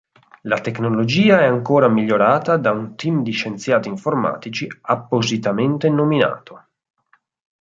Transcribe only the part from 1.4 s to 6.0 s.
è ancora migliorata da un team di scienziati informatici appositamente